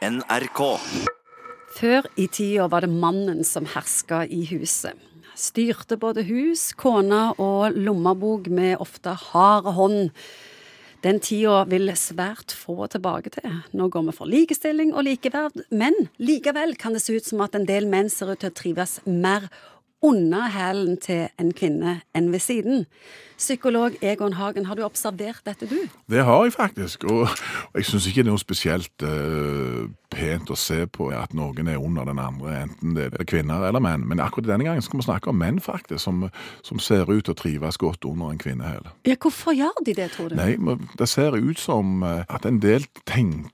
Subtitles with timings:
[0.00, 0.60] NRK.
[1.76, 4.96] Før i tida var det mannen som herska i huset.
[5.36, 10.08] Styrte både hus, kone og lommebok med ofte hard hånd.
[11.04, 13.60] Den tida vil svært få tilbake til.
[13.76, 17.60] Nå går vi for likestilling og likeverd, men likevel kan det se ut som at
[17.60, 19.50] en del menn ser ut til å trives mer
[20.02, 22.86] under hælen til en kvinne enn ved siden.
[23.40, 25.76] Psykolog Egon Hagen, har du observert dette, du?
[26.10, 27.28] Det har jeg faktisk, og,
[27.74, 29.86] jeg syns ikke det er noe spesielt eh,
[30.20, 33.82] pent å se på at noen er under den andre, enten det er kvinner eller
[33.84, 34.06] menn.
[34.08, 36.26] Men akkurat denne gangen skal vi snakke om menn, faktisk, som,
[36.66, 38.90] som ser ut til å trives godt under en kvinnehæl.
[39.08, 40.38] Ja, hvorfor gjør de det, tror du?
[40.38, 43.50] Nei, men det ser ut som eh, at en del tenker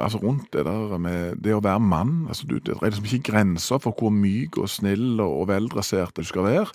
[0.00, 2.26] altså rundt det der med det å være mann.
[2.28, 6.24] altså du, Det er liksom ikke grenser for hvor myk og snill og veldressert du
[6.24, 6.66] skal være.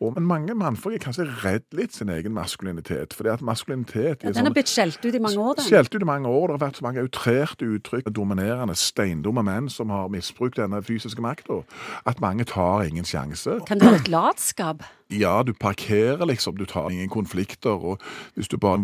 [0.00, 3.14] Og, men mange mannfolk er kanskje redd litt sin egen maskulinitet.
[3.14, 5.68] fordi at maskulinitet Ja, den har blitt skjelt ut i mange år, den.
[5.68, 6.46] Skjelt ut i mange år.
[6.46, 11.22] Det har vært så mange outrerte uttrykk, dominerende, steindumme menn som har misbrukt denne fysiske
[11.22, 11.62] makta,
[12.06, 13.60] at mange tar ingen sjanse.
[13.68, 14.84] Kan det være et latskap?
[15.12, 18.02] Ja, du parkerer liksom, du tar ingen konflikter, og
[18.34, 18.80] hvis du bare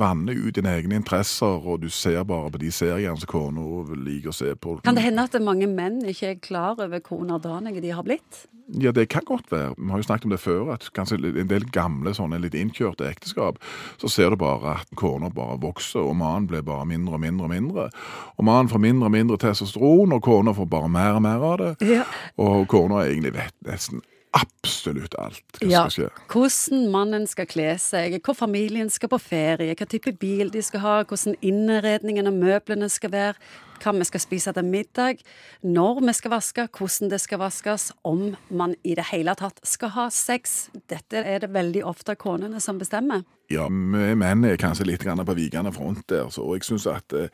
[0.00, 3.64] vanner ut dine egne interesser, og du ser bare på de seriene som kona
[3.94, 7.22] liker å se på Kan det hende at mange menn ikke er klar over hvor
[7.22, 8.46] underdanige de har blitt?
[8.68, 9.74] Ja, det kan godt være.
[9.78, 13.06] Vi har jo snakket om det før, at kanskje en del gamle sånne litt innkjørte
[13.08, 13.56] ekteskap,
[13.96, 17.48] så ser du bare at kona bare vokser, og mannen blir bare mindre og mindre
[17.48, 17.88] og mindre.
[18.36, 21.58] Og mannen får mindre og mindre testosteron, og kona får bare mer og mer av
[21.62, 21.72] det.
[21.88, 22.04] Ja.
[22.36, 24.04] Og kona egentlig vet nesten
[24.36, 26.24] absolutt alt hva Ja, skal skje.
[26.32, 30.80] hvordan mannen skal kle seg, hvor familien skal på ferie, hva type bil de skal
[30.84, 33.34] ha, hvordan innredningen og møblene skal være,
[33.82, 35.22] hva vi skal spise til middag,
[35.62, 39.94] når vi skal vaske, hvordan det skal vaskes, om man i det hele tatt skal
[39.94, 40.68] ha sex.
[40.90, 43.24] Dette er det veldig ofte konene som bestemmer.
[43.48, 47.28] Ja, vi menn er kanskje litt på vikende front der, så jeg syns at eh,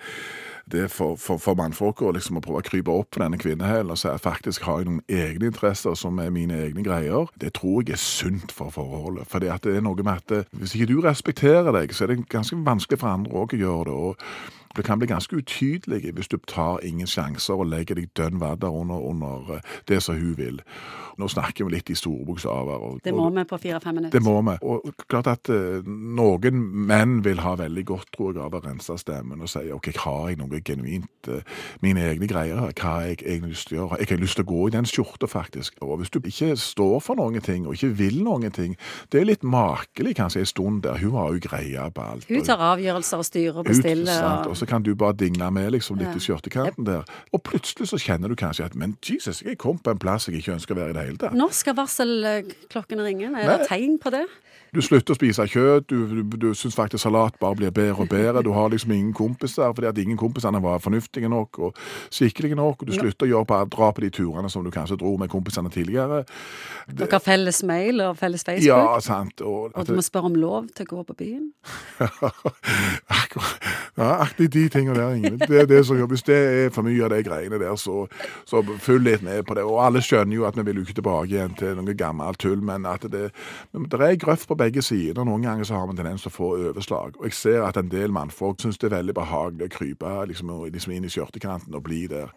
[0.73, 3.93] det for, for, for mannfolk å liksom å prøve å krype opp på denne kvinnehælen
[3.93, 7.55] og si at faktisk har jeg noen egne interesser som er mine egne greier, det
[7.59, 9.29] tror jeg er sunt for forholdet.
[9.31, 12.29] For det er noe med at eh, hvis ikke du respekterer deg, så er det
[12.33, 13.97] ganske vanskelig for andre òg å gjøre det.
[14.11, 18.41] og det kan bli ganske utydelig hvis du tar ingen sjanser og legger deg dønn
[18.41, 20.61] vadder under, under eh, det som hun vil.
[21.19, 22.75] Nå snakker vi litt i store bokstaver.
[22.83, 24.19] og- Det må vi på fire-fem minutter.
[24.19, 24.57] det må vi.
[24.63, 28.97] Og klart at uh, noen menn vil ha veldig godt, tror jeg, av å rense
[28.99, 31.41] stemmen og si ok, har jeg noe genuint, Uh,
[31.81, 33.99] mine egne greier her, hva har jeg egentlig lyst til å gjøre?
[34.01, 35.73] Jeg har lyst til å gå i den skjorta, faktisk.
[35.81, 38.77] Og hvis du ikke står for noen ting, og ikke vil noen ting,
[39.11, 40.99] det er litt makelig kanskje en stund der.
[41.01, 42.27] Hun har jo greie på alt.
[42.29, 44.13] Hun tar avgjørelser og styrer og Ut, bestiller.
[44.13, 44.47] sant?
[44.47, 44.64] Og Og...
[44.65, 46.17] så kan du bare dingle med liksom litt Ja.
[46.17, 47.05] i skjørtekanten der.
[47.37, 50.41] Og plutselig så kjenner du kanskje at men Jesus, jeg kom på en plass jeg
[50.41, 51.37] ikke ønsker å være i det hele tatt.
[51.37, 53.31] Når skal varselklokkene ringe?
[53.37, 54.25] Er det tegn på det?
[54.75, 58.09] Du slutter å spise kjøtt, du, du, du syns faktisk salat bare blir bedre og
[58.11, 58.41] bedre.
[58.43, 61.79] Du har liksom ingen kompiser fordi at ingen kompisene var fornuftige nok og
[62.11, 62.83] skikkelige nok.
[62.83, 65.71] og Du slutter å på, dra på de turene som du kanskje dro med kompisene
[65.71, 66.25] tidligere.
[66.91, 68.67] Dere har felles mail og felles Facebook?
[68.67, 69.45] Ja, sant.
[69.47, 71.53] Og, Og du må spørre om lov til å gå på byen?
[73.23, 73.54] Akkurat.
[73.97, 75.45] Ja, aktig de tingene der, Ingrid.
[75.49, 75.97] Det det som
[76.27, 78.09] det er for mye av de greiene der, så,
[78.45, 79.63] så følg litt med på det.
[79.63, 82.89] Og alle skjønner jo at vi vil ikke tilbake igjen til noe gammelt tull, men
[82.91, 83.29] at det,
[83.71, 85.23] det er grøft på begge sider.
[85.23, 87.15] Noen ganger så har vi en tendens til å få overslag.
[87.21, 90.57] Og jeg ser at en del mannfolk syns det er veldig behagelig å krype liksom,
[90.75, 92.35] liksom inn i skjørtekanten og bli der.